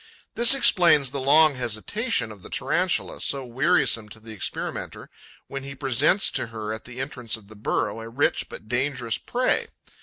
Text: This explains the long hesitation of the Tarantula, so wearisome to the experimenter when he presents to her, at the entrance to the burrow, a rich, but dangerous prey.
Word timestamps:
This 0.33 0.55
explains 0.55 1.11
the 1.11 1.19
long 1.19 1.53
hesitation 1.53 2.31
of 2.31 2.41
the 2.41 2.49
Tarantula, 2.49 3.21
so 3.21 3.45
wearisome 3.45 4.09
to 4.09 4.19
the 4.19 4.31
experimenter 4.33 5.11
when 5.45 5.61
he 5.61 5.75
presents 5.75 6.31
to 6.31 6.47
her, 6.47 6.73
at 6.73 6.85
the 6.85 6.99
entrance 6.99 7.35
to 7.35 7.41
the 7.41 7.55
burrow, 7.55 7.99
a 8.01 8.09
rich, 8.09 8.49
but 8.49 8.67
dangerous 8.67 9.19
prey. 9.19 9.67